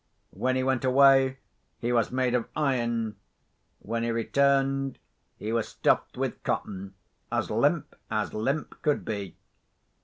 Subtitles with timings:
[0.31, 1.37] When he went away,
[1.77, 3.17] he was made of iron.
[3.77, 4.97] When he returned,
[5.37, 6.95] he was stuffed with cotton,
[7.31, 9.35] as limp as limp could be.